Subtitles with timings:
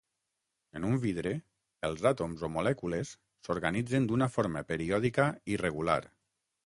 [0.77, 1.33] En un vidre,
[1.89, 3.11] els àtoms o molècules
[3.49, 5.99] s'organitzen d'una forma periòdica i regular.